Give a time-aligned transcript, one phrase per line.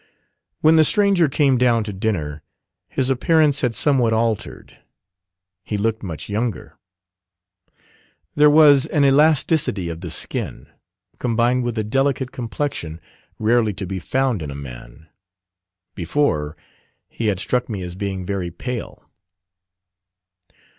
[0.61, 2.41] When the stranger came down to dinner
[2.89, 4.79] his appearance had somewhat altered;
[5.63, 6.75] he looked much younger.
[8.33, 10.65] There was an elasticity of the skin,
[11.19, 12.99] combined with a delicate complexion,
[13.37, 15.07] rarely to be found in a man.
[15.93, 16.57] Before,
[17.07, 19.07] he had struck me as being very pale.